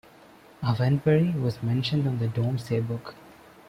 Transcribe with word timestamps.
Avenbury 0.63 1.29
was 1.39 1.61
mentioned 1.61 2.07
on 2.07 2.17
the 2.17 2.27
Domesday 2.27 2.79
Book. 2.79 3.13